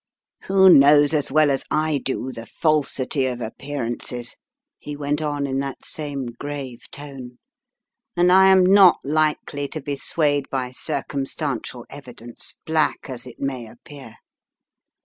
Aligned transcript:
"Who 0.45 0.67
knows 0.67 1.13
as 1.13 1.31
well 1.31 1.51
as 1.51 1.63
I 1.69 1.99
do 2.03 2.31
the 2.31 2.47
falsity 2.47 3.27
of 3.27 3.39
appear 3.39 3.83
ances," 3.85 4.35
he 4.79 4.95
went 4.97 5.21
on 5.21 5.45
in 5.45 5.59
that 5.59 5.85
same 5.85 6.25
grave 6.39 6.89
tone," 6.89 7.37
and 8.17 8.31
I 8.31 8.47
am 8.47 8.65
not 8.65 8.97
likely 9.03 9.67
to 9.67 9.79
be 9.79 9.95
swayed 9.95 10.49
by 10.49 10.71
circumstantial 10.71 11.85
evi 11.91 12.15
dence, 12.15 12.55
black 12.65 13.11
as 13.11 13.27
it 13.27 13.39
may 13.39 13.67
appear. 13.67 14.15